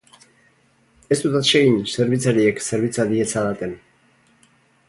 [1.15, 3.81] Ez dut atsegin zerbitzariek zerbitza diezadaten.